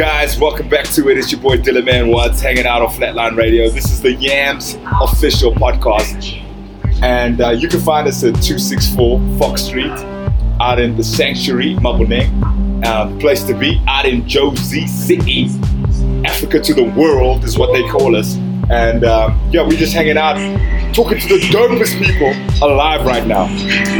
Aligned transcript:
Guys, 0.00 0.40
welcome 0.40 0.68
back 0.68 0.86
to 0.86 1.08
it. 1.08 1.16
It's 1.16 1.30
your 1.30 1.40
boy 1.40 1.56
Dylan 1.58 1.84
Man 1.84 2.08
Watts 2.08 2.40
hanging 2.40 2.66
out 2.66 2.82
on 2.82 2.88
Flatline 2.88 3.36
Radio. 3.36 3.68
This 3.70 3.92
is 3.92 4.02
the 4.02 4.12
Yams 4.12 4.76
official 5.00 5.52
podcast. 5.52 6.34
And 7.00 7.40
uh, 7.40 7.50
you 7.50 7.68
can 7.68 7.78
find 7.78 8.08
us 8.08 8.24
at 8.24 8.34
264 8.42 9.38
Fox 9.38 9.62
Street 9.62 9.92
out 10.60 10.80
in 10.80 10.96
the 10.96 11.04
Sanctuary, 11.04 11.76
Maboneng. 11.76 12.84
Uh, 12.84 13.16
place 13.20 13.44
to 13.44 13.54
be 13.56 13.80
out 13.86 14.04
in 14.04 14.22
Jozi 14.22 14.88
City. 14.88 15.44
Africa 16.26 16.58
to 16.58 16.74
the 16.74 16.82
world 16.82 17.44
is 17.44 17.56
what 17.56 17.72
they 17.72 17.88
call 17.88 18.16
us. 18.16 18.34
And 18.70 19.04
um, 19.04 19.40
yeah, 19.52 19.62
we're 19.62 19.78
just 19.78 19.92
hanging 19.92 20.16
out, 20.16 20.34
talking 20.92 21.20
to 21.20 21.28
the 21.28 21.38
dopest 21.52 22.04
people 22.04 22.32
alive 22.68 23.06
right 23.06 23.28
now. 23.28 23.46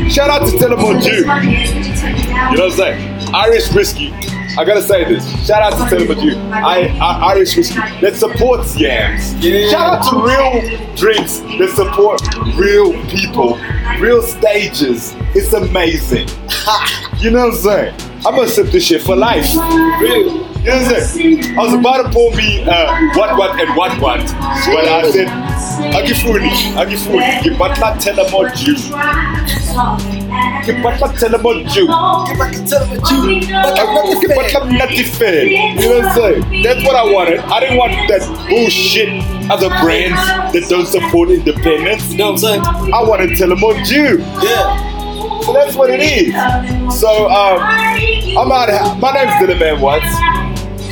Shout 0.08 0.28
out 0.28 0.44
to 0.48 0.56
Tullamore 0.56 1.00
Dew. 1.00 1.18
You 1.18 2.56
know 2.56 2.64
what 2.64 2.72
I'm 2.72 2.76
saying? 2.76 3.32
Irish 3.32 3.72
whiskey. 3.72 4.12
I 4.56 4.64
gotta 4.64 4.82
say 4.82 5.04
this. 5.04 5.24
Shout 5.46 5.62
out 5.62 5.72
to 5.88 5.96
Tullamore 5.96 6.20
Dew. 6.20 6.38
I, 6.52 6.86
I, 7.00 7.32
Irish 7.32 7.56
whiskey 7.56 7.80
that 8.00 8.14
supports 8.14 8.78
yams. 8.78 9.32
Shout 9.70 9.98
out 9.98 10.10
to 10.10 10.16
real 10.22 10.94
drinks 10.94 11.40
that 11.58 11.72
support 11.74 12.20
real 12.56 12.92
people, 13.08 13.58
real 13.98 14.22
stages. 14.22 15.14
It's 15.34 15.52
amazing. 15.52 16.28
you 17.18 17.30
know 17.30 17.48
what 17.48 17.54
I'm 17.54 17.60
saying? 17.60 17.94
I'm 18.26 18.36
gonna 18.36 18.48
sip 18.48 18.68
this 18.68 18.86
shit 18.86 19.02
for 19.02 19.16
life. 19.16 19.52
Real. 19.54 20.44
You 20.64 20.70
know 20.70 20.76
what 20.82 20.94
I'm 20.94 21.02
saying? 21.02 21.58
I 21.58 21.62
was 21.62 21.74
about 21.74 22.04
to 22.04 22.10
pour 22.10 22.30
me 22.36 22.62
uh, 22.62 23.10
what 23.16 23.36
what 23.36 23.60
and 23.60 23.76
what 23.76 24.00
what, 24.00 24.20
but 24.20 24.84
I 24.88 25.10
said, 25.10 25.28
Agifuni, 25.92 26.50
Agifuni, 26.74 27.40
Gibatla 27.42 27.96
Tullamore 28.00 28.50
Dew. 28.56 28.74
Gibatla 30.64 31.08
Tullamore 31.18 31.64
Dew. 31.72 31.86
Gibatla 34.20 34.78
Nati 34.78 35.02
Fair. 35.02 35.44
You 35.44 35.74
know 35.74 35.96
what 35.96 36.04
I'm 36.06 36.14
saying? 36.16 36.62
That's 36.62 36.84
what 36.84 36.96
I 36.96 37.12
wanted. 37.12 37.40
I 37.40 37.60
didn't 37.60 37.76
want 37.78 37.92
that 38.08 38.22
bullshit 38.48 39.08
other 39.50 39.68
brands 39.82 40.16
that 40.52 40.66
don't 40.68 40.86
support 40.86 41.30
independence. 41.30 42.10
You 42.12 42.18
know 42.18 42.32
what 42.32 42.44
I'm 42.44 42.64
saying? 42.64 42.94
I 42.94 43.02
wanted 43.02 43.30
Tullamore 43.30 43.84
Dew. 43.86 44.18
Yeah. 44.42 45.42
So 45.42 45.52
that's 45.52 45.76
what 45.76 45.90
it 45.90 46.00
is. 46.00 46.32
So 46.98 47.28
um, 47.28 47.60
I'm 47.60 48.50
out. 48.50 48.70
Of, 48.70 48.98
my 48.98 49.12
name's 49.12 49.32
Dylan 49.32 49.60
Man 49.60 49.80
Watts. 49.80 50.06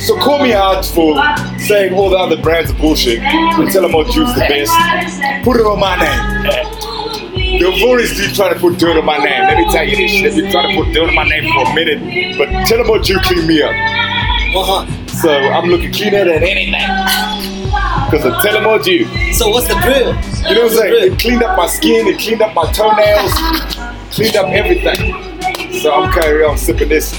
So 0.03 0.19
call 0.19 0.43
me 0.43 0.51
out 0.51 0.85
for 0.85 1.15
saying 1.59 1.93
all 1.93 2.09
the 2.09 2.17
other 2.17 2.35
brands 2.35 2.69
are 2.71 2.77
bullshit. 2.77 3.19
And 3.19 3.69
Tullamore 3.69 4.11
Dew's 4.11 4.33
the 4.33 4.41
best. 4.41 4.71
Put 5.45 5.55
it 5.55 5.65
on 5.65 5.79
my 5.79 5.95
name. 5.95 7.59
They've 7.59 7.83
always 7.83 8.19
been 8.19 8.33
trying 8.33 8.53
to 8.53 8.59
put 8.59 8.77
dirt 8.77 8.97
on 8.97 9.05
my 9.05 9.17
name. 9.17 9.43
Let 9.47 9.57
me 9.57 9.71
tell 9.71 9.87
you 9.87 9.95
this 9.95 10.11
shit. 10.11 10.33
They've 10.33 10.43
been 10.43 10.51
trying 10.51 10.75
to 10.75 10.83
put 10.83 10.93
dirt 10.93 11.07
on 11.07 11.15
my 11.15 11.23
name 11.23 11.49
for 11.53 11.71
a 11.71 11.73
minute. 11.73 12.37
But 12.37 12.49
Tullamore 12.67 13.05
Dew 13.05 13.17
clean 13.21 13.47
me 13.47 13.61
up. 13.61 13.71
Uh-huh. 13.71 15.07
So 15.07 15.31
I'm 15.31 15.69
looking 15.69 15.93
cleaner 15.93 16.25
than 16.25 16.43
anything. 16.43 16.73
Because 18.11 18.25
of 18.25 18.33
Tullamore 18.43 18.83
Dew. 18.83 19.05
So 19.33 19.47
what's 19.49 19.69
the 19.69 19.75
drill? 19.75 20.13
You 20.49 20.55
know 20.55 20.63
what 20.63 20.73
I'm 20.73 20.77
saying? 20.79 21.13
It 21.13 21.19
cleaned 21.19 21.43
up 21.43 21.55
my 21.55 21.67
skin, 21.67 22.07
it 22.07 22.19
cleaned 22.19 22.41
up 22.41 22.53
my 22.53 22.69
toenails, 22.73 23.33
cleaned 24.13 24.35
up 24.35 24.47
everything. 24.49 25.32
So 25.81 25.93
I'm 25.93 26.11
carrying 26.13 26.49
on 26.49 26.57
sipping 26.57 26.89
this 26.89 27.13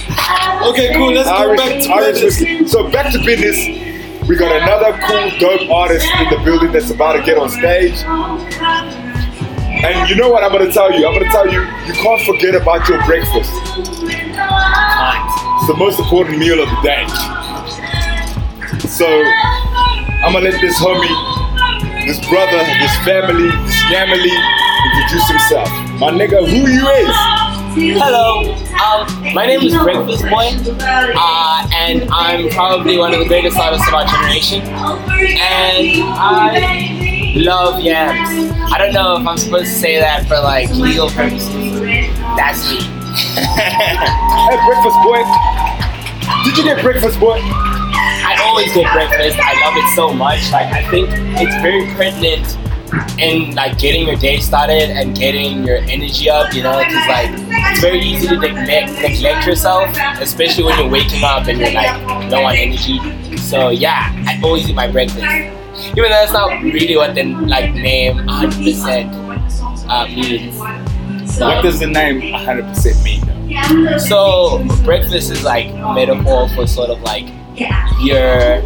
Okay, 0.64 0.94
cool. 0.94 1.12
Let's 1.12 1.28
go 1.28 1.56
back 1.56 1.82
to 1.82 1.92
Irish 1.92 2.20
business. 2.20 2.40
whiskey. 2.40 2.66
So 2.68 2.88
back 2.90 3.12
to 3.12 3.18
business. 3.18 4.28
We 4.28 4.36
got 4.36 4.56
another 4.56 4.92
cool, 5.04 5.30
dope 5.38 5.68
artist 5.70 6.06
in 6.18 6.30
the 6.30 6.38
building 6.44 6.72
that's 6.72 6.90
about 6.90 7.12
to 7.12 7.22
get 7.22 7.36
on 7.36 7.50
stage. 7.50 8.02
And 9.84 10.08
you 10.08 10.16
know 10.16 10.30
what 10.30 10.42
I'm 10.42 10.50
gonna 10.52 10.72
tell 10.72 10.90
you? 10.90 11.06
I'm 11.06 11.12
gonna 11.12 11.30
tell 11.30 11.46
you, 11.52 11.60
you 11.86 11.92
can't 11.92 12.22
forget 12.22 12.54
about 12.54 12.88
your 12.88 13.04
breakfast. 13.04 13.52
It's 13.66 15.66
the 15.66 15.74
most 15.76 15.98
important 15.98 16.38
meal 16.38 16.62
of 16.62 16.70
the 16.70 16.80
day. 16.82 17.06
So 18.88 19.06
I'm 20.24 20.32
gonna 20.32 20.48
let 20.48 20.58
this 20.62 20.78
homie, 20.78 21.12
this 22.06 22.18
brother, 22.26 22.64
this 22.80 22.96
family, 23.04 23.50
this 23.66 23.82
family 23.92 24.32
introduce 24.94 25.28
himself. 25.28 25.68
My 26.00 26.10
nigga, 26.10 26.48
who 26.48 26.66
you 26.70 26.88
is? 26.88 27.43
Hello, 27.74 28.54
um, 28.54 29.34
my 29.34 29.46
name 29.46 29.62
is 29.62 29.74
Breakfast 29.74 30.22
Boy, 30.22 30.54
uh, 30.80 31.68
and 31.74 32.08
I'm 32.08 32.48
probably 32.50 32.96
one 32.96 33.12
of 33.12 33.18
the 33.18 33.26
greatest 33.26 33.58
artists 33.58 33.88
of 33.88 33.94
our 33.94 34.06
generation. 34.06 34.60
And 34.62 36.04
I 36.14 37.34
love 37.34 37.80
yams. 37.80 38.52
I 38.72 38.78
don't 38.78 38.92
know 38.92 39.16
if 39.16 39.26
I'm 39.26 39.36
supposed 39.36 39.72
to 39.72 39.72
say 39.72 39.98
that 39.98 40.28
for 40.28 40.36
like 40.36 40.70
legal 40.70 41.10
purposes. 41.10 41.50
That's 42.36 42.70
me. 42.70 42.78
Hey, 44.44 44.58
breakfast 44.66 44.98
boy. 45.02 45.24
Did 46.44 46.58
you 46.58 46.64
get 46.64 46.80
breakfast 46.80 47.18
boy? 47.18 47.40
I 47.42 48.38
always 48.44 48.72
get 48.72 48.92
breakfast. 48.92 49.36
I 49.40 49.54
love 49.66 49.76
it 49.76 49.94
so 49.96 50.12
much. 50.12 50.52
Like 50.52 50.72
I 50.72 50.88
think 50.90 51.08
it's 51.10 51.56
very 51.56 51.86
pertinent 51.94 52.56
in 53.18 53.54
like 53.54 53.78
getting 53.78 54.06
your 54.06 54.16
day 54.16 54.38
started 54.40 54.90
and 54.90 55.16
getting 55.16 55.64
your 55.64 55.78
energy 55.78 56.28
up. 56.30 56.52
You 56.54 56.62
know, 56.62 56.78
because 56.78 57.06
like 57.08 57.30
it's 57.72 57.80
very 57.80 58.00
easy 58.00 58.28
to 58.28 58.36
neglect 58.38 58.92
neglect 59.02 59.46
yourself, 59.46 59.88
especially 60.20 60.64
when 60.64 60.78
you're 60.78 60.88
waking 60.90 61.22
up 61.24 61.46
and 61.48 61.58
you're 61.58 61.72
like 61.72 62.30
low 62.30 62.44
on 62.44 62.54
energy. 62.56 62.98
So 63.36 63.70
yeah, 63.70 64.12
I 64.26 64.40
always 64.42 64.68
eat 64.68 64.74
my 64.74 64.90
breakfast. 64.90 65.24
Even 65.96 66.04
though 66.04 66.08
that's 66.10 66.32
not 66.32 66.62
really 66.62 66.96
what 66.96 67.14
the 67.14 67.24
like 67.24 67.74
name 67.74 68.18
100% 68.18 69.88
uh, 69.88 70.06
means. 70.06 70.56
So- 71.34 71.46
What 71.48 71.62
does 71.62 71.80
the 71.80 71.86
name 71.88 72.20
100% 72.20 73.02
mean? 73.04 73.20
though? 73.26 73.98
so 73.98 74.64
breakfast 74.84 75.30
is 75.30 75.42
like 75.44 75.66
a 75.66 75.92
metaphor 75.94 76.48
for 76.50 76.66
sort 76.66 76.90
of 76.90 77.00
like 77.02 77.26
your 78.00 78.62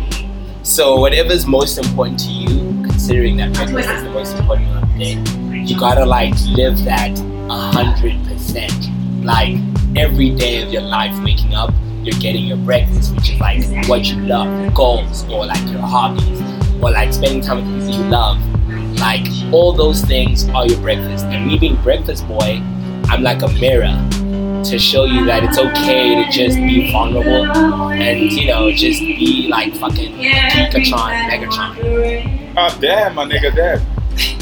so 0.63 1.01
whatever's 1.01 1.47
most 1.47 1.79
important 1.79 2.21
to 2.21 2.31
you, 2.31 2.68
considering 3.09 3.39
that 3.39 3.51
breakfast 3.55 3.89
is 3.89 4.03
the 4.03 4.11
most 4.11 4.37
important 4.37 4.69
meal 4.69 4.83
of 4.83 4.93
the 4.93 4.99
day, 4.99 5.61
you 5.63 5.79
gotta 5.79 6.05
like 6.05 6.35
live 6.51 6.77
that 6.85 7.19
hundred 7.49 8.23
percent. 8.27 9.25
Like 9.25 9.57
every 9.97 10.29
day 10.29 10.63
of 10.63 10.71
your 10.71 10.83
life 10.83 11.19
waking 11.25 11.55
up, 11.55 11.73
you're 12.03 12.21
getting 12.21 12.45
your 12.45 12.59
breakfast, 12.59 13.15
which 13.15 13.31
is 13.31 13.41
like 13.41 13.65
what 13.89 14.05
you 14.05 14.17
love, 14.27 14.47
your 14.61 14.71
goals, 14.73 15.25
or 15.31 15.47
like 15.47 15.67
your 15.71 15.81
hobbies, 15.81 16.39
or 16.83 16.91
like 16.91 17.15
spending 17.15 17.41
time 17.41 17.65
with 17.65 17.81
people 17.81 18.05
you 18.05 18.11
love. 18.11 18.37
Like 18.99 19.27
all 19.55 19.73
those 19.73 20.03
things 20.03 20.47
are 20.51 20.67
your 20.67 20.79
breakfast. 20.81 21.25
And 21.25 21.47
me 21.47 21.59
being 21.59 21.77
breakfast 21.77 22.29
boy, 22.29 22.61
I'm 23.09 23.23
like 23.23 23.41
a 23.41 23.49
mirror 23.49 23.97
to 24.65 24.79
show 24.79 25.05
you 25.05 25.25
that 25.27 25.45
it's 25.45 25.59
okay 25.59 26.15
to 26.15 26.31
just 26.31 26.57
be 26.57 26.91
vulnerable 26.93 27.47
and 27.93 28.21
you 28.33 28.47
know 28.47 28.71
just 28.71 29.01
be 29.01 29.47
like 29.49 29.75
fucking 29.77 30.15
Pikachu, 30.15 30.93
Megatron. 31.29 32.55
Oh, 32.57 32.79
damn, 32.81 33.15
my 33.15 33.25
nigga, 33.25 33.55
damn. 33.55 33.81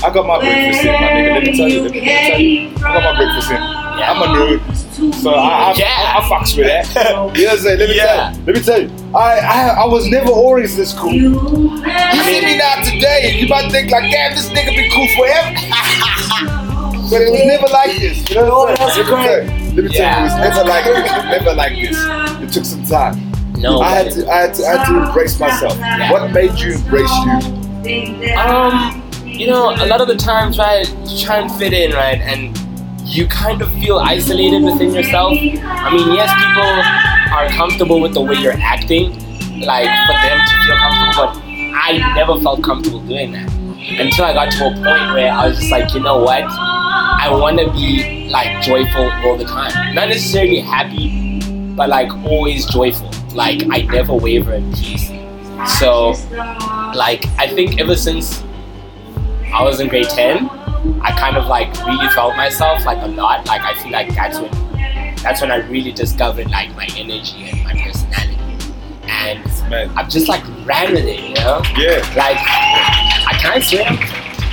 I 0.03 0.11
got 0.13 0.27
my 0.27 0.39
breakfast 0.39 0.85
in, 0.87 0.93
my 0.93 1.09
nigga. 1.11 1.35
Let 1.35 1.43
me 1.43 1.57
tell 1.57 1.69
you, 1.69 1.83
let 1.83 1.93
me, 1.93 2.01
let 2.01 2.07
me 2.07 2.31
tell 2.31 2.41
you. 2.41 2.69
I 2.77 2.81
got 2.95 3.03
my 3.03 3.17
breakfast 3.17 3.51
in. 3.51 3.57
I'm 3.59 4.23
a 4.23 4.27
nerd. 4.27 5.13
So 5.23 5.31
I, 5.31 5.73
I, 5.73 5.75
Yeah. 5.77 5.87
I, 5.87 6.19
I 6.19 6.29
fucks 6.29 6.57
with 6.57 6.67
that. 6.67 6.87
you 7.37 7.45
know 7.45 7.51
what 7.51 7.53
I'm 7.53 7.59
saying? 7.59 7.79
Let 7.79 7.89
me 7.91 7.97
Yeah. 7.97 8.07
tell 8.07 8.33
you. 8.33 8.45
Let 8.47 8.57
me 8.57 8.63
tell 8.63 8.83
you. 8.83 8.91
I, 9.15 9.39
I, 9.39 9.69
I 9.83 9.87
was 9.87 10.07
never 10.09 10.31
always 10.31 10.77
this 10.77 10.95
cool. 10.95 11.13
You 11.13 11.35
see 12.25 12.41
me 12.45 12.57
now 12.57 12.77
today, 12.83 13.37
you 13.39 13.49
might 13.49 13.71
think 13.71 13.91
like, 13.91 14.11
damn, 14.11 14.35
this 14.35 14.49
nigga 14.49 14.71
be 14.77 14.89
cool 14.91 15.09
forever. 15.17 15.51
but 17.11 17.21
it 17.21 17.31
was 17.33 17.45
never 17.45 17.67
like 17.69 17.97
this. 17.99 18.29
You 18.31 18.37
know 18.37 18.49
what 18.49 18.81
I'm 18.81 18.91
saying? 19.25 19.66
Let 19.77 19.85
me 19.85 19.91
tell 19.91 19.93
you. 19.93 19.93
Let 19.93 19.93
tell 19.93 20.07
you, 20.09 20.21
it 20.21 20.23
was 20.23 20.33
Yeah. 20.33 20.49
never 20.49 20.65
like 20.65 20.85
this. 20.85 21.13
It 21.13 21.25
never 21.27 21.55
like 21.55 21.73
this. 21.77 22.43
It 22.43 22.53
took 22.53 22.65
some 22.65 22.83
time. 22.85 23.33
No, 23.59 23.81
I 23.81 23.91
had 23.91 24.13
to, 24.13 24.31
I 24.31 24.37
had 24.43 24.55
to, 24.55 24.67
I 24.67 24.77
had 24.77 24.87
to 24.87 25.07
embrace 25.07 25.39
myself. 25.41 25.79
What 26.11 26.33
made 26.33 26.59
you 26.59 26.75
embrace 26.75 27.11
you? 27.25 28.37
um, 28.37 29.03
you 29.25 29.47
know, 29.47 29.71
a 29.75 29.87
lot 29.87 30.01
of 30.01 30.09
the 30.09 30.17
times, 30.17 30.59
right, 30.59 30.89
you 31.07 31.25
try 31.25 31.39
and 31.39 31.51
fit 31.53 31.73
in, 31.73 31.93
right, 31.93 32.21
and 32.21 32.57
you 33.03 33.27
kind 33.27 33.63
of 33.63 33.71
feel 33.75 33.99
isolated 33.99 34.63
within 34.63 34.93
yourself. 34.93 35.33
I 35.33 35.91
mean, 35.93 36.13
yes, 36.15 36.33
people 36.37 37.37
are 37.37 37.49
comfortable 37.49 38.01
with 38.01 38.15
the 38.15 38.21
way 38.21 38.35
you're 38.37 38.59
acting, 38.61 39.13
like 39.61 39.89
for 40.07 40.13
them 40.13 40.39
to 40.47 40.65
feel 40.67 40.77
comfortable, 40.77 41.27
but 41.27 41.43
I 41.79 42.13
never 42.15 42.41
felt 42.41 42.63
comfortable 42.63 43.01
doing 43.01 43.33
that 43.33 43.56
until 43.89 44.25
I 44.25 44.35
got 44.35 44.51
to 44.53 44.67
a 44.67 44.71
point 44.71 44.85
where 44.85 45.33
I 45.33 45.49
was 45.49 45.59
just 45.59 45.71
like, 45.71 45.95
you 45.95 46.01
know 46.01 46.19
what? 46.19 46.43
I 46.43 47.31
want 47.31 47.59
to 47.59 47.71
be 47.73 48.29
like 48.29 48.63
joyful 48.63 49.11
all 49.25 49.37
the 49.37 49.45
time. 49.45 49.95
Not 49.95 50.09
necessarily 50.09 50.61
happy, 50.61 51.41
but 51.75 51.89
like 51.89 52.13
always 52.25 52.67
joyful. 52.67 53.11
Like 53.35 53.63
I 53.71 53.83
never 53.83 54.15
waver 54.15 54.55
in 54.55 54.73
peace. 54.73 55.09
So, 55.79 56.11
like 56.95 57.27
I 57.39 57.49
think 57.49 57.81
ever 57.81 57.97
since 57.97 58.43
I 59.53 59.63
was 59.63 59.81
in 59.81 59.89
grade 59.89 60.09
10, 60.09 60.49
I 61.01 61.13
kind 61.19 61.37
of 61.37 61.47
like 61.47 61.73
really 61.87 62.09
felt 62.11 62.37
myself 62.37 62.85
like 62.85 63.03
a 63.03 63.09
lot. 63.09 63.47
Like 63.47 63.63
I 63.63 63.75
feel 63.83 63.93
like 63.93 64.15
that's 64.15 64.39
when 64.39 64.51
that's 65.23 65.41
when 65.41 65.51
I 65.51 65.57
really 65.69 65.93
discovered 65.93 66.51
like 66.51 66.75
my 66.77 66.87
energy 66.97 67.51
and 67.51 67.65
my 67.65 67.73
personality. 67.73 68.37
And 69.09 69.45
Man. 69.71 69.91
I've 69.97 70.09
just 70.09 70.29
like 70.29 70.45
ran 70.65 70.93
with 70.93 71.05
it, 71.05 71.21
you 71.21 71.35
know? 71.35 71.63
Yeah. 71.77 71.99
Like 72.17 72.39
I 73.37 73.39
can't 73.39 73.65
swear. 73.65 73.93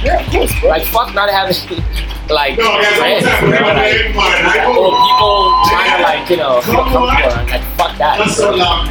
Yeah, 0.03 0.19
of 0.19 0.29
course, 0.31 0.59
bro. 0.59 0.69
Like 0.69 0.83
fuck 0.87 1.15
not 1.15 1.29
having 1.29 1.55
like 2.29 2.59
friends, 2.59 3.23
you 3.23 3.55
know, 3.55 3.71
like, 3.71 4.11
or 4.67 4.91
people 4.91 5.55
trying 5.71 5.95
to 5.95 6.03
like 6.03 6.29
you 6.29 6.37
know 6.37 6.59
feel 6.61 6.83
comfortable. 6.83 7.07
I'm 7.07 7.47
like 7.47 7.63
fuck 7.79 7.97
that. 7.97 8.19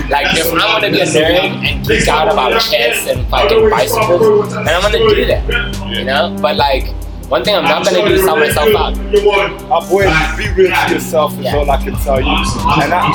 Like 0.08 0.26
if 0.32 0.50
I'm 0.50 0.80
gonna 0.80 0.90
be 0.90 1.00
a 1.00 1.04
nerd 1.04 1.60
and 1.68 1.86
geek 1.86 2.08
out 2.08 2.32
about 2.32 2.58
chess 2.62 3.06
and 3.06 3.28
fucking 3.28 3.68
bicycles, 3.68 4.54
then 4.54 4.68
I'm 4.68 4.80
gonna 4.80 4.98
do 4.98 5.26
that. 5.26 5.44
You 5.86 6.04
know, 6.04 6.34
but 6.40 6.56
like 6.56 6.88
one 7.32 7.42
thing 7.42 7.54
I'm 7.56 7.64
not 7.64 7.82
gonna 7.86 8.06
do 8.06 8.12
is 8.12 8.24
sell 8.24 8.36
myself 8.36 8.74
out. 8.76 8.94
My 8.94 9.80
boy, 9.88 10.04
be 10.36 10.52
real 10.52 10.70
to 10.70 10.92
yourself 10.92 11.32
is 11.38 11.44
Yeah. 11.46 11.56
all 11.56 11.70
I 11.70 11.82
can 11.82 11.94
tell 11.94 12.20
you. 12.20 12.26
And 12.28 12.92
I, 12.92 13.08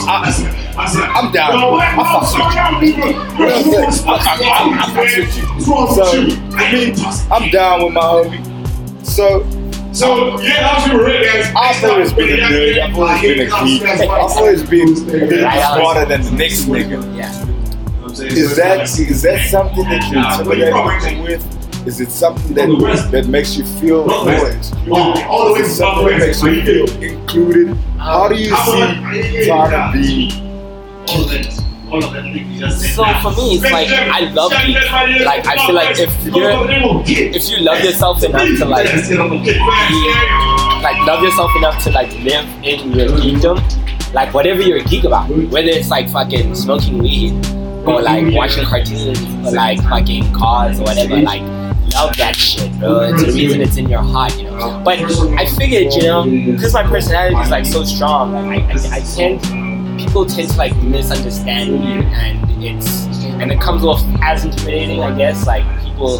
I, 0.75 1.13
I'm 1.13 1.31
down. 1.31 1.53
I 1.53 1.93
fucks 1.93 2.79
with 2.81 2.97
you. 2.97 3.05
You 3.05 3.11
know 3.13 3.19
what 3.37 3.53
I'm 3.53 3.91
saying? 3.93 4.07
I, 4.07 4.13
I, 4.13 4.37
I, 4.41 4.81
I 4.81 4.89
fucks 4.95 5.17
with 5.19 5.37
you. 5.37 5.45
So, 5.93 6.05
for 6.49 6.65
me, 6.73 7.35
I'm 7.35 7.51
down 7.51 7.83
with 7.83 7.93
my 7.93 8.01
homie. 8.01 9.05
So, 9.05 9.45
So 9.93 10.41
yeah, 10.41 10.61
that's 10.61 10.87
what 10.87 10.97
we're 10.97 11.23
guys. 11.23 11.53
I've 11.55 11.83
always 11.91 12.11
been 12.13 12.39
a 12.39 12.41
nerd. 12.41 12.79
I've 12.79 12.97
always 12.97 13.21
been 13.21 13.39
a 13.41 13.65
geek. 13.65 13.83
I've 13.83 14.09
always 14.09 14.63
been 14.63 14.87
a 14.87 14.91
little 14.93 15.51
smarter 15.51 16.05
than 16.05 16.23
the 16.23 16.31
next 16.31 16.61
nigga. 16.63 17.15
Yeah. 17.15 17.45
Is 18.25 18.55
that 18.55 18.81
is 18.81 19.21
that 19.21 19.47
something 19.47 19.83
that 19.83 20.09
you 20.09 20.17
intimidate 20.17 20.73
people 21.03 21.23
with? 21.23 21.56
Is 21.87 22.01
it 22.01 22.11
something 22.11 22.53
that 22.55 22.67
that 23.11 23.27
makes 23.27 23.55
you 23.55 23.65
feel 23.65 24.05
more 24.05 24.49
excluded? 24.49 24.91
all 24.91 25.47
the 25.47 25.53
way 25.53 25.61
Is 25.61 25.67
it 25.67 25.71
to 25.71 25.75
something 25.77 26.05
that 26.05 26.19
makes 26.19 26.43
you 26.43 26.61
feel 26.61 27.01
included? 27.01 27.77
How 27.97 28.27
do 28.27 28.35
you 28.35 28.53
see 28.53 29.45
trying 29.45 29.71
to 29.71 29.91
be? 29.97 30.29
So 31.07 33.05
for 33.23 33.31
me, 33.39 33.55
it's 33.55 33.71
like 33.71 33.87
I 33.87 34.19
love 34.33 34.51
geek. 34.65 34.75
Like 35.25 35.47
I 35.47 35.65
feel 35.65 35.75
like 35.75 35.97
if 35.97 36.11
you're 36.25 36.51
if 37.07 37.49
you 37.49 37.59
love 37.63 37.81
yourself 37.81 38.21
enough 38.21 38.49
to 38.57 38.65
like 38.65 38.91
be, 38.91 39.15
like 40.83 41.07
love 41.07 41.23
yourself 41.23 41.55
enough 41.55 41.81
to 41.85 41.91
like 41.91 42.11
live 42.19 42.45
in 42.65 42.91
your 42.91 43.07
geekdom, 43.11 44.13
like 44.13 44.33
whatever 44.33 44.61
you're 44.61 44.79
a 44.79 44.83
geek 44.83 45.05
about, 45.05 45.29
whether 45.29 45.69
it's 45.69 45.89
like 45.89 46.09
fucking 46.09 46.53
smoking 46.53 46.97
weed 46.97 47.31
or 47.87 48.01
like 48.01 48.25
watching 48.35 48.65
cartoons 48.65 49.23
or 49.47 49.51
like 49.51 49.81
fucking 49.83 50.33
cars 50.33 50.81
or 50.81 50.83
whatever, 50.83 51.15
like 51.15 51.66
love 51.93 52.15
that 52.17 52.35
shit, 52.35 52.77
bro. 52.79 53.01
It's 53.01 53.23
the 53.23 53.31
reason 53.31 53.61
it's 53.61 53.77
in 53.77 53.89
your 53.89 54.01
heart, 54.01 54.37
you 54.37 54.45
know. 54.45 54.81
But 54.83 54.99
I 55.37 55.45
figured, 55.45 55.93
you 55.93 56.03
know, 56.03 56.23
because 56.23 56.73
my 56.73 56.83
personality 56.83 57.35
is 57.37 57.49
like 57.49 57.65
so 57.65 57.83
strong, 57.83 58.33
like 58.33 58.63
I, 58.63 58.89
I, 58.89 58.95
I 58.97 58.99
tend 59.01 59.41
people 59.97 60.25
tend 60.25 60.49
to 60.49 60.57
like 60.57 60.75
misunderstand 60.77 61.71
me 61.71 62.05
and 62.15 62.63
it's 62.63 63.05
and 63.41 63.51
it 63.51 63.59
comes 63.59 63.83
off 63.83 64.01
as 64.21 64.45
intimidating, 64.45 65.01
I 65.01 65.15
guess. 65.15 65.45
Like 65.47 65.63
people 65.83 66.19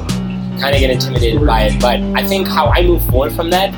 kind 0.60 0.74
of 0.74 0.80
get 0.80 0.90
intimidated 0.90 1.46
by 1.46 1.64
it, 1.64 1.80
but 1.82 2.00
I 2.16 2.26
think 2.26 2.48
how 2.48 2.68
I 2.68 2.82
move 2.82 3.04
forward 3.06 3.34
from 3.34 3.50
that 3.52 3.74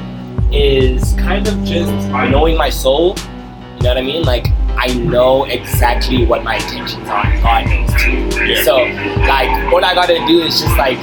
is 0.53 1.13
kind 1.13 1.47
of 1.47 1.63
just 1.63 1.91
knowing 2.31 2.57
my 2.57 2.69
soul. 2.69 3.15
You 3.77 3.83
know 3.83 3.89
what 3.89 3.97
I 3.97 4.01
mean? 4.01 4.23
Like 4.23 4.47
I 4.77 4.93
know 4.93 5.45
exactly 5.45 6.25
what 6.25 6.43
my 6.43 6.55
intentions 6.55 7.07
are. 7.07 7.25
and 7.25 7.43
God 7.43 7.65
knows 7.65 8.01
too. 8.01 8.63
So 8.63 8.77
like 9.27 9.49
all 9.73 9.83
I 9.83 9.93
gotta 9.93 10.25
do 10.25 10.39
is 10.39 10.61
just 10.61 10.77
like 10.77 10.99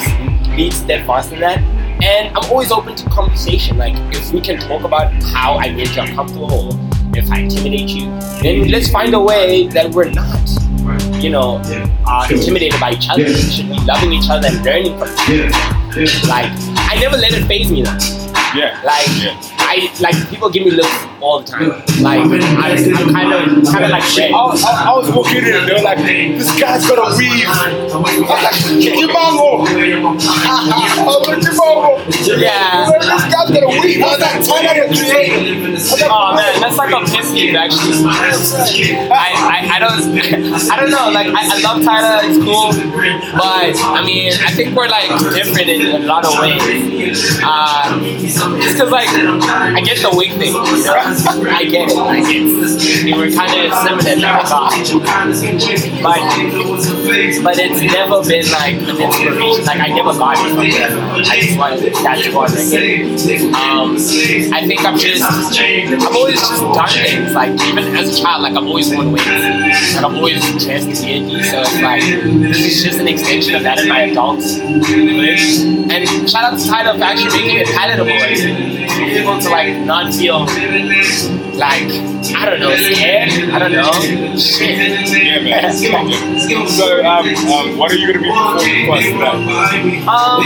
be 0.56 0.70
steadfast 0.70 1.32
in 1.32 1.40
that. 1.40 1.58
And 2.02 2.36
I'm 2.36 2.50
always 2.50 2.72
open 2.72 2.96
to 2.96 3.10
conversation. 3.10 3.76
Like 3.76 3.94
if 4.14 4.32
we 4.32 4.40
can 4.40 4.58
talk 4.58 4.82
about 4.84 5.12
how 5.22 5.58
I 5.58 5.70
made 5.70 5.88
you 5.88 6.02
uncomfortable, 6.02 6.50
or 6.50 6.72
if 7.14 7.30
I 7.30 7.40
intimidate 7.40 7.88
you, 7.90 8.06
then 8.42 8.68
let's 8.68 8.90
find 8.90 9.14
a 9.14 9.20
way 9.20 9.68
that 9.68 9.90
we're 9.90 10.10
not, 10.10 10.48
you 11.22 11.30
know, 11.30 11.60
uh, 12.06 12.28
intimidated 12.30 12.80
by 12.80 12.92
each 12.92 13.08
other. 13.08 13.24
We 13.24 13.34
should 13.34 13.68
be 13.68 13.78
loving 13.84 14.12
each 14.12 14.28
other 14.28 14.48
and 14.48 14.64
learning 14.64 14.98
from 14.98 15.08
each 15.08 15.28
other. 15.28 16.28
Like 16.28 16.50
I 16.76 16.98
never 17.00 17.16
let 17.16 17.32
it 17.32 17.44
phase 17.46 17.70
me 17.70 17.82
though. 17.82 17.96
Yeah. 18.54 18.80
Like 18.84 19.08
I 19.58 19.92
like 20.00 20.28
people 20.28 20.50
give 20.50 20.64
me 20.64 20.72
looks 20.72 21.04
all 21.26 21.40
the 21.43 21.50
time. 21.50 21.69
Like 22.00 22.23
I, 22.23 22.78
I'm 22.78 23.11
kind 23.11 23.32
of 23.34 23.67
kind 23.67 23.84
of 23.84 23.90
like 23.90 24.06
red. 24.14 24.31
I 24.31 24.46
was, 24.46 24.62
I, 24.62 24.70
I 24.87 24.93
was 24.94 25.11
walking 25.11 25.43
in 25.43 25.55
and 25.58 25.67
they're 25.67 25.82
like, 25.82 25.99
this 25.99 26.55
guy's 26.55 26.87
got 26.87 27.02
a 27.02 27.11
weave. 27.19 27.50
I 27.50 27.99
was 27.99 28.23
like, 28.23 28.55
Kikimango. 28.78 29.67
I 29.67 30.14
was 31.02 31.26
like, 31.26 31.43
Kikimango. 31.43 32.38
Yeah. 32.38 32.87
This 32.94 33.26
guy's 33.26 33.50
got 33.50 33.62
a 33.67 33.67
weave. 33.67 34.02
I 34.02 34.06
was 34.06 34.23
like, 34.23 34.38
turn 34.46 34.62
out 34.70 34.76
the 34.78 34.94
creator. 34.94 36.06
Oh 36.06 36.34
man, 36.38 36.61
that's 36.62 36.76
like 36.78 36.94
a 36.94 37.00
piss 37.11 37.32
peeve 37.34 37.56
actually. 37.58 38.06
I, 39.11 39.34
I, 39.34 39.58
I 39.75 39.78
don't 39.82 39.96
I 40.70 40.76
don't 40.78 40.90
know. 40.90 41.11
Like 41.11 41.26
I, 41.26 41.43
I 41.43 41.58
love 41.61 41.82
Tyler, 41.82 42.23
it's 42.23 42.38
cool, 42.38 42.70
but 43.34 43.75
I 43.82 44.05
mean 44.06 44.32
I 44.32 44.50
think 44.52 44.76
we're 44.76 44.88
like 44.88 45.11
different 45.34 45.69
in 45.69 46.02
a 46.02 46.06
lot 46.06 46.25
of 46.25 46.38
ways. 46.38 47.38
Uh, 47.43 47.99
just 48.62 48.78
cause 48.78 48.90
like 48.90 49.08
I 49.08 49.81
get 49.81 49.99
the 50.02 50.14
wig 50.14 50.32
thing, 50.38 50.55
you 50.55 50.84
know? 50.84 51.15
I 51.24 51.64
get 51.64 51.90
it. 51.90 51.96
Like 51.96 52.26
we 52.26 53.12
were 53.14 53.30
kind 53.30 53.54
of 53.56 53.72
similar 53.86 54.16
that 54.20 54.42
regard, 54.42 54.72
but 56.02 56.20
but 57.42 57.56
it's 57.58 57.80
never 57.80 58.20
been 58.22 58.46
like 58.52 58.76
an 58.76 59.00
inspiration. 59.00 59.64
Like 59.64 59.80
I 59.80 59.88
never 59.88 60.12
got 60.12 60.36
it 60.36 60.52
from. 60.52 60.66
I 61.24 61.40
just 61.40 61.58
wanted 61.58 61.94
that's 61.94 62.28
what 62.34 62.50
I 62.50 62.64
get. 62.68 63.40
Um, 63.54 63.96
I 64.52 64.66
think 64.66 64.84
I'm 64.84 64.98
just 64.98 65.22
I've 65.24 66.16
always 66.16 66.40
just 66.40 66.62
done 66.62 66.88
things 66.88 67.34
like 67.34 67.52
even 67.68 67.96
as 67.96 68.18
a 68.18 68.22
child, 68.22 68.42
like 68.42 68.54
I've 68.54 68.66
always 68.66 68.92
worn 68.92 69.12
wigs 69.12 69.26
and 69.26 70.04
I've 70.04 70.14
always 70.14 70.40
dressed 70.62 71.04
weirdly. 71.04 71.42
So 71.42 71.60
it's 71.62 71.80
like 71.80 72.02
this 72.02 72.60
is 72.60 72.82
just 72.82 72.98
an 72.98 73.08
extension 73.08 73.54
of 73.54 73.62
that 73.62 73.78
in 73.78 73.88
my 73.88 74.02
adult 74.10 74.40
life. 74.40 75.40
And 75.90 76.28
shout 76.28 76.52
out 76.52 76.58
to 76.58 76.66
Tyler 76.66 76.98
for 76.98 77.04
actually 77.04 77.42
making 77.42 77.58
it 77.60 77.68
palatable 77.68 78.12
like, 78.12 78.85
people 79.04 79.38
to 79.38 79.48
like 79.50 79.76
not 79.84 80.14
feel 80.14 80.46
like 81.56 81.88
I 82.36 82.44
don't 82.44 82.60
know 82.60 82.74
scared. 82.76 83.30
I 83.50 83.58
don't 83.58 83.72
know 83.72 83.90
shit. 84.36 85.08
Yeah, 85.10 85.40
man. 85.42 85.72
So, 86.76 87.04
um, 87.04 87.26
um, 87.26 87.78
what 87.78 87.90
are 87.92 87.96
you 87.96 88.06
gonna 88.12 88.20
be 88.22 88.28
performing 88.30 88.86
for 88.86 88.96
us 88.96 89.70
today? 89.72 90.00
Um, 90.06 90.42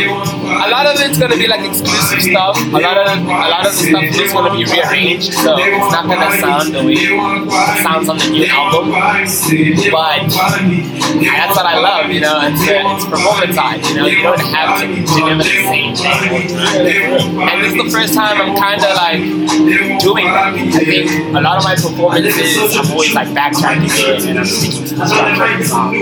a 0.47 0.69
lot 0.71 0.87
of 0.87 1.01
it's 1.01 1.19
gonna 1.19 1.37
be 1.37 1.47
like 1.47 1.67
exclusive 1.67 2.23
stuff. 2.23 2.57
A 2.57 2.79
lot 2.79 2.97
of 2.97 3.19
a 3.19 3.49
lot 3.51 3.67
of 3.67 3.73
the 3.73 3.79
stuff 3.79 4.03
is 4.05 4.17
just 4.17 4.35
gonna 4.35 4.53
be 4.55 4.65
rearranged, 4.65 5.33
so 5.35 5.57
it's 5.59 5.93
not 5.93 6.07
gonna 6.07 6.39
sound 6.39 6.75
the 6.75 6.85
way 6.85 6.95
it 6.95 7.83
sounds 7.83 8.09
on 8.09 8.19
the 8.19 8.29
new 8.31 8.47
album. 8.47 8.91
But 8.91 10.31
that's 10.31 11.57
what 11.57 11.67
I 11.67 11.79
love, 11.81 12.11
you 12.11 12.21
know. 12.21 12.39
It's 12.45 12.63
uh, 12.69 12.95
it's 12.95 13.05
performance 13.07 13.57
art, 13.59 13.83
you 13.89 13.95
know. 13.97 14.07
You 14.07 14.23
don't 14.23 14.41
have 14.41 14.81
to 14.81 14.87
deliver 14.87 15.43
the 15.43 15.65
same 15.69 15.95
thing. 15.97 16.55
And 17.41 17.57
this 17.65 17.73
is 17.75 17.79
the 17.85 17.91
first 17.91 18.15
time 18.15 18.41
I'm 18.41 18.57
kind 18.57 18.81
of 18.83 18.95
like 18.95 19.21
doing 20.01 20.27
that. 20.27 20.55
I 21.01 21.07
think 21.07 21.35
a 21.35 21.41
lot 21.41 21.57
of 21.57 21.65
my 21.65 21.75
performances, 21.77 22.77
I'm 22.77 22.93
always 22.93 23.15
like 23.15 23.29
backtracking 23.29 23.89
it 23.89 24.27
and 24.29 24.39
I'm 24.39 24.45
sticking 24.45 24.85
to 24.85 24.95
the 24.97 25.05
of 25.05 25.65
song. 25.65 25.97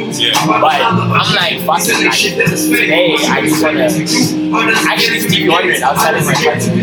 But 0.61 0.83
I'm 0.83 1.35
like, 1.39 1.63
fuck 1.63 1.87
it, 1.87 2.03
like 2.03 2.19
today 2.19 3.15
I 3.15 3.47
just 3.47 3.63
wanna 3.63 4.75
actually 4.91 5.21
Stevie 5.21 5.49
Wonder 5.49 5.71
it 5.71 5.83
outside 5.83 6.17
of 6.17 6.27
my 6.27 6.35
friends. 6.35 6.67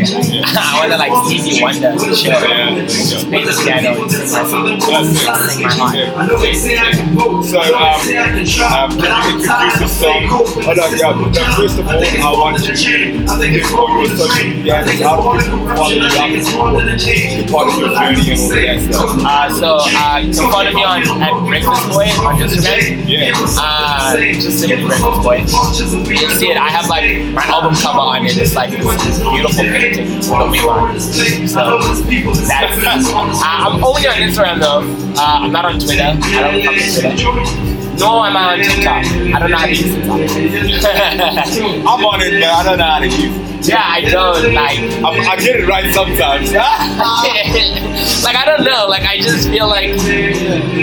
I 0.56 0.80
wanna 0.80 0.96
like 0.98 1.12
Stevie 1.28 1.62
Wonder 1.62 1.92
chill. 2.16 2.40
Just 2.88 3.28
play 3.28 3.44
the 3.44 3.52
piano 3.52 4.00
and 4.00 4.12
my 4.12 4.44
song. 4.48 4.64
My 5.60 5.76
heart. 5.76 6.16
So, 7.46 7.60
um, 7.60 7.92
um, 8.72 8.92
can 8.96 9.12
you 9.28 9.44
introduce 9.44 9.82
yourself? 9.82 10.24
Oh, 10.24 10.74
no, 10.74 10.86
yeah, 10.96 11.12
but 11.12 11.36
first 11.58 11.80
of 11.80 11.88
all, 11.88 12.00
I 12.00 12.32
want 12.40 12.64
you 12.64 12.76
to 12.76 13.48
give 13.52 13.74
all 13.76 14.00
your 14.00 14.16
social 14.16 14.46
media 14.56 14.76
handles, 14.76 15.02
how 15.02 15.20
people 15.36 15.68
follow 15.76 15.92
you 15.92 16.06
up 16.06 16.32
and 16.32 16.46
support 16.46 16.74
you 16.80 17.44
part 17.52 17.68
of 17.70 17.80
your 17.80 17.90
journey 18.14 18.32
and 18.32 18.40
all 18.42 18.50
that 18.50 18.82
stuff. 18.94 19.18
Uh, 19.26 19.50
so 19.54 19.68
uh, 19.82 20.18
you 20.22 20.34
can 20.34 20.52
follow 20.52 20.72
me 20.72 20.84
on 20.84 21.02
at 21.22 21.34
Breakfast 21.48 21.90
Boy 21.90 22.06
on 22.22 22.36
Instagram. 22.40 23.04
Yeah. 23.08 23.32
Uh, 23.58 24.18
just 24.34 24.60
simply 24.60 24.86
Breakfast 24.86 25.22
Boy. 25.24 25.38
You'll 26.14 26.30
see 26.38 26.50
it. 26.52 26.58
I 26.58 26.70
have 26.70 26.88
like 26.90 27.22
my 27.34 27.44
album 27.46 27.74
cover 27.76 28.00
on 28.00 28.26
it. 28.26 28.38
It's 28.38 28.56
like 28.56 28.72
this 28.72 29.20
beautiful 29.20 29.64
painting 29.64 30.08
with 30.20 30.30
a 30.30 30.50
wing 30.52 30.62
on. 30.68 30.96
it. 30.96 31.02
So 31.02 31.80
that's. 32.84 33.10
Uh, 33.10 33.42
I'm 33.44 33.84
only 33.84 34.08
on 34.08 34.16
Instagram 34.16 34.60
though. 34.60 34.82
Uh, 35.20 35.40
I'm 35.44 35.52
not 35.52 35.66
on 35.66 35.80
Twitter. 35.80 36.04
I 36.04 36.52
don't 36.52 36.64
come 36.64 36.76
to 36.76 37.16
Twitter. 37.16 37.75
No, 37.98 38.20
I'm 38.20 38.36
on 38.36 38.60
TikTok. 38.60 39.06
I 39.06 39.40
don't 39.40 39.52
know 39.52 39.58
how 39.58 39.66
to 39.66 39.72
use 39.72 39.94
TikTok. 39.94 40.20
I'm 41.88 42.06
on 42.06 42.22
it, 42.22 42.34
man. 42.40 42.44
I 42.44 42.64
don't 42.64 42.78
know 42.78 42.84
how 42.84 43.00
to 43.00 43.08
use 43.08 43.68
it. 43.68 43.70
yeah, 43.70 43.82
I 43.84 44.02
don't 44.02 44.54
like. 44.54 44.80
I, 44.80 45.32
I 45.32 45.36
get 45.38 45.60
it 45.60 45.68
right 45.68 45.94
sometimes. 45.94 46.52
like 48.24 48.36
I 48.36 48.44
don't 48.46 48.64
know. 48.64 48.88
Like 48.88 49.04
I 49.04 49.18
just 49.18 49.50
feel 49.50 49.68
like 49.68 49.92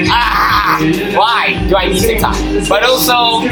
ah, 0.08 0.78
why 1.14 1.64
do 1.68 1.76
I 1.76 1.88
need 1.88 2.00
TikTok? 2.00 2.36
But 2.68 2.82
also, 2.84 3.42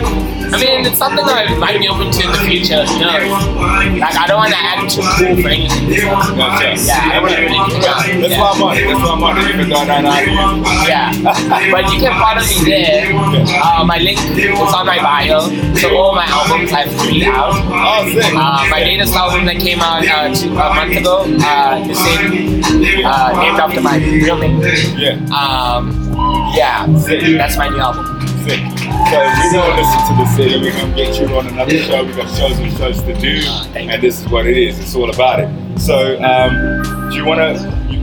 I 0.51 0.59
mean, 0.59 0.87
it's 0.87 0.99
something 0.99 1.25
that 1.25 1.47
I 1.47 1.55
might 1.59 1.79
be 1.79 1.87
open 1.89 2.11
to 2.11 2.21
in 2.27 2.31
the 2.35 2.43
future. 2.43 2.83
You 2.99 3.07
know, 3.07 4.03
like 4.03 4.17
I 4.19 4.27
don't 4.27 4.43
want 4.43 4.51
to 4.51 4.59
act 4.59 4.91
too 4.91 5.03
cool 5.15 5.39
for 5.39 5.49
anything. 5.49 5.95
Gotcha. 5.95 6.75
yeah, 6.75 7.15
I 7.15 7.23
want 7.23 7.35
to 7.35 7.41
really 7.41 7.63
do 7.71 7.79
that. 7.87 8.03
That's 8.11 8.35
yeah. 8.35 8.43
why 8.43 8.51
I'm. 8.51 8.75
That's 8.75 8.99
why 8.99 9.15
I'm 9.15 9.23
on 9.23 9.39
it. 9.39 9.55
Even 9.55 9.69
though 9.71 9.79
I'm 9.79 9.87
not 9.87 10.03
out 10.03 10.91
Yeah, 10.91 11.15
but 11.71 11.87
you 11.95 12.03
can 12.03 12.15
follow 12.19 12.43
me 12.43 12.59
there. 12.67 13.15
Uh, 13.63 13.85
my 13.87 13.99
link 13.99 14.19
is 14.35 14.75
on 14.75 14.87
my 14.87 14.99
bio. 14.99 15.47
So 15.79 15.95
all 15.97 16.15
my 16.15 16.27
albums 16.27 16.73
I've 16.73 16.91
three 16.99 17.25
out. 17.25 17.55
Oh, 17.71 18.11
sick. 18.11 18.35
Uh, 18.35 18.67
my 18.71 18.83
latest 18.83 19.15
album 19.15 19.47
that 19.47 19.63
came 19.63 19.79
out 19.81 20.03
uh, 20.03 20.35
two, 20.35 20.51
a 20.51 20.75
month 20.75 20.97
ago, 20.97 21.25
uh, 21.47 21.79
the 21.87 21.95
same, 21.95 22.59
uh, 23.07 23.39
named 23.39 23.59
after 23.59 23.81
my 23.81 23.97
real 23.99 24.39
name. 24.39 24.61
Yeah. 24.99 25.15
Um, 25.31 25.95
yeah, 26.55 26.87
that's 27.39 27.57
my 27.57 27.69
new 27.69 27.79
album. 27.79 28.30
So 29.11 29.19
we're 29.19 29.53
gonna 29.53 29.77
listen 29.81 30.01
to 30.09 30.15
the 30.23 30.27
city. 30.37 30.61
We're 30.61 30.73
gonna 30.73 30.95
get 30.97 31.21
you 31.21 31.27
on 31.37 31.47
another 31.49 31.77
show. 31.79 32.05
We 32.05 32.13
got 32.13 32.29
shows 32.37 32.59
and 32.59 32.73
shows 32.79 33.03
to 33.03 33.15
do, 33.19 33.41
and 33.75 34.03
this 34.03 34.21
is 34.21 34.29
what 34.29 34.47
it 34.47 34.57
is. 34.57 34.79
It's 34.79 34.95
all 34.95 35.11
about 35.11 35.41
it. 35.41 35.49
So, 35.81 36.17
um, 36.23 37.11
do 37.11 37.17
you 37.17 37.25
wanna 37.25 37.55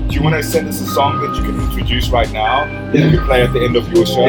do 0.08 0.16
you 0.16 0.22
wanna 0.22 0.44
send 0.44 0.68
us 0.68 0.80
a 0.82 0.86
song 0.86 1.20
that 1.22 1.36
you 1.38 1.44
can 1.44 1.60
introduce 1.62 2.10
right 2.10 2.32
now? 2.32 2.66
That 2.92 3.00
you 3.00 3.18
can 3.18 3.26
play 3.26 3.42
at 3.44 3.52
the 3.54 3.64
end 3.64 3.76
of 3.76 3.92
your 3.92 4.06
show. 4.06 4.26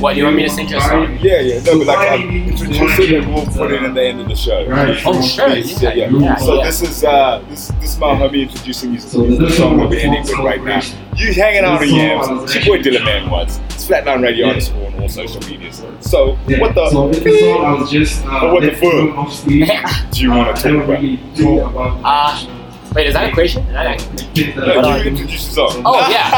What, 0.00 0.16
you 0.16 0.24
want 0.24 0.36
me 0.36 0.42
to 0.44 0.50
sing 0.50 0.68
your 0.68 0.80
song? 0.80 1.18
Yeah, 1.20 1.40
yeah. 1.40 1.60
No, 1.62 1.78
but 1.78 1.86
like 1.86 2.20
um, 2.20 2.30
introduce 2.48 2.98
it 2.98 3.12
and 3.22 3.34
we'll 3.34 3.46
put 3.46 3.72
it 3.72 3.82
in 3.82 3.94
the 3.94 4.02
end 4.02 4.20
of 4.20 4.28
the 4.28 4.36
show. 4.36 4.66
Oh, 5.06 5.20
sure, 5.22 5.48
Please, 5.48 5.80
yeah, 5.82 5.92
yeah. 5.94 6.08
yeah, 6.10 6.36
So 6.36 6.54
yeah. 6.58 6.64
this 6.66 6.82
is 6.82 7.04
uh 7.04 7.44
this 7.48 7.68
this 7.80 7.90
is 7.94 7.98
my 7.98 8.14
homie 8.14 8.42
introducing 8.42 8.92
you 8.94 9.00
to 9.00 9.36
the 9.36 9.50
song 9.50 9.78
that 9.78 9.88
we're 9.88 10.00
ending 10.00 10.22
with 10.22 10.38
right 10.38 10.62
now. 10.62 10.80
You 11.16 11.32
hanging 11.34 11.64
out 11.64 11.80
on 11.82 11.88
Yams. 11.88 12.42
It's 12.54 12.66
your 12.66 12.76
boy 12.76 12.82
Dylan 12.82 13.04
Man 13.04 13.30
once. 13.30 13.58
It's 13.70 13.86
Flatline 13.86 14.22
Radio 14.22 14.48
underscore 14.48 14.86
on 14.86 14.94
all 15.00 15.08
social 15.08 15.40
medias. 15.48 15.82
So 16.00 16.36
what 16.58 16.74
the 16.74 16.90
So 16.90 17.08
this 17.10 17.24
is 17.24 17.42
all 17.48 17.64
I 17.64 17.72
was 17.80 17.90
just. 17.90 18.24
Uh, 18.24 18.50
What 18.52 18.60
the 18.62 18.66
letting 18.68 18.82
you 18.84 19.06
know, 19.06 19.12
mostly, 19.14 19.64
do 20.10 20.20
you 20.22 20.30
want 20.30 20.56
to 20.56 20.68
I 20.68 20.72
don't 20.72 20.80
talk 20.80 20.84
about? 20.88 21.02
really 21.02 21.16
talk 21.36 21.70
about. 21.70 22.00
Uh, 22.04 22.63
wait, 22.94 23.06
is 23.06 23.14
that 23.14 23.30
a 23.30 23.32
question? 23.32 23.62
Is 23.66 23.72
that 23.72 24.00
a- 24.00 24.82
No, 24.82 24.96
you 24.96 25.04
introduce 25.10 25.54
the. 25.54 25.62
Oh, 25.84 26.08
yeah. 26.10 26.30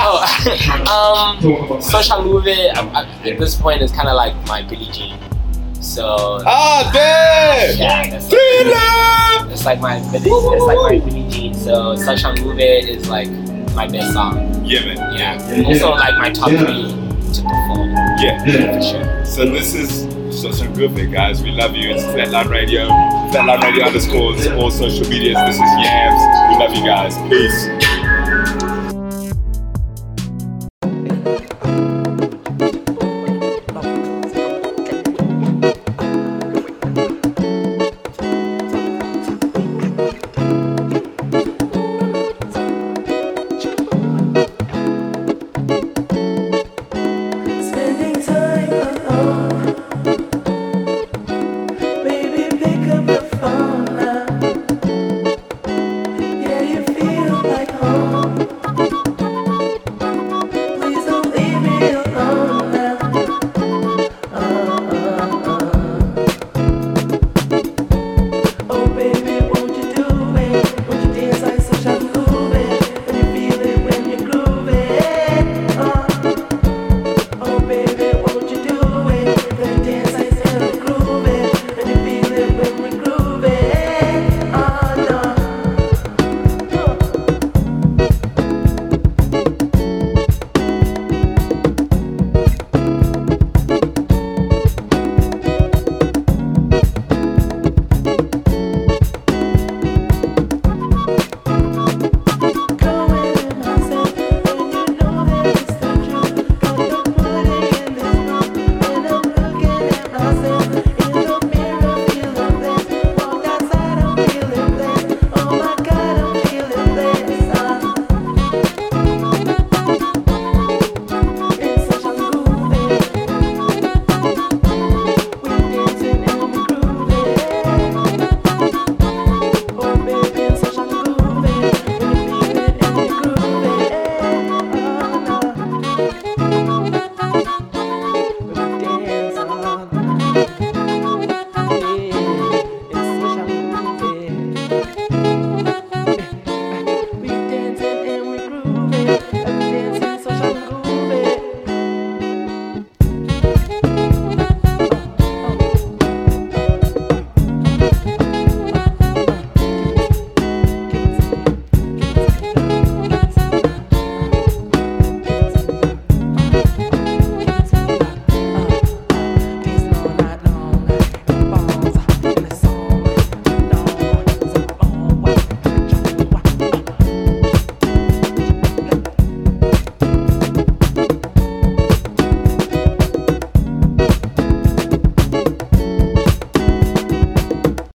Oh, 0.89 1.37
um, 1.73 1.81
social 1.83 2.23
movie 2.25 2.69
at 2.69 3.39
this 3.39 3.55
point 3.57 3.83
is 3.83 3.91
kind 3.93 4.09
of 4.09 4.15
like 4.17 4.35
my 4.47 4.63
Billie 4.63 4.91
Jean. 4.93 5.19
So, 5.83 6.41
Ah, 6.47 6.91
there! 6.93 7.73
yeah, 7.77 8.11
that's 8.11 8.29
Thriller! 8.29 9.53
It's 9.53 9.65
like 9.65 9.81
my 9.81 9.97
it's 10.13 10.27
like 10.67 10.79
my 10.79 10.99
Billie 11.07 11.29
Jean. 11.31 11.55
So 11.55 11.95
social 11.97 12.35
movie 12.35 12.63
is 12.65 13.09
like 13.09 13.31
my 13.75 13.87
best 13.89 14.13
song. 14.13 14.65
Yeah, 14.65 14.81
man. 14.85 14.97
Yeah. 15.17 15.65
Also 15.67 15.91
like 15.91 16.17
my 16.19 16.31
top 16.31 16.51
three 16.51 16.91
to 17.33 17.43
perform 17.43 17.95
Yeah. 18.19 18.43
for 18.75 18.83
sure. 18.83 19.25
So 19.25 19.45
this 19.51 19.75
is 19.75 20.07
social 20.39 20.71
good 20.75 20.95
bit, 20.95 21.13
guys. 21.13 21.43
We 21.43 21.51
love 21.53 21.75
you. 21.75 21.91
It's 21.91 22.03
Flatline 22.05 22.49
Radio. 22.51 22.89
Flatline 23.31 23.63
Radio 23.63 23.85
underscores 23.87 24.47
all 24.49 24.71
social 24.71 25.09
medias. 25.09 25.37
This 25.47 25.55
is 25.57 25.61
Yams. 25.61 26.23
Love 26.59 26.75
you 26.75 26.87
guys. 26.87 27.19
Peace. 27.29 27.76